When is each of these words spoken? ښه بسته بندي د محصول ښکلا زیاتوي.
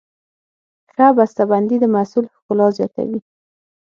ښه 0.93 1.05
بسته 1.17 1.43
بندي 1.51 1.77
د 1.79 1.85
محصول 1.95 2.25
ښکلا 2.35 2.67
زیاتوي. 2.77 3.19